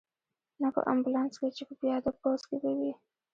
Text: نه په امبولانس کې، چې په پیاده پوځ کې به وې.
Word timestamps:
نه 0.61 0.67
په 0.75 0.81
امبولانس 0.91 1.33
کې، 1.39 1.49
چې 1.57 1.63
په 1.69 1.73
پیاده 1.81 2.11
پوځ 2.21 2.41
کې 2.49 2.57
به 2.63 2.71
وې. 2.79 2.91